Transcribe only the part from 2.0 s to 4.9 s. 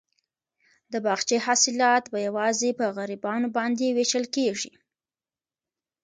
به یوازې په غریبانو باندې وېشل کیږي.